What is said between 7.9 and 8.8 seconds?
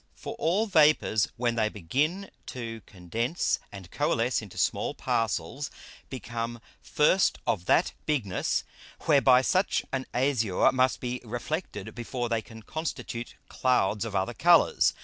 Bigness,